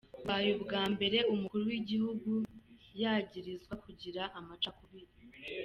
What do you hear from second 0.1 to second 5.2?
Bubaye ubwa mbere umukuru w'igihugu yagirizwa kugira amacakubiri.